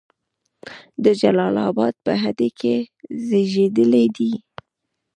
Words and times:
د 1.03 1.05
جلال 1.21 1.55
آباد 1.69 1.93
په 2.05 2.11
هډې 2.21 2.49
کې 2.59 2.75
زیږیدلی 3.27 4.05
دی. 4.15 4.31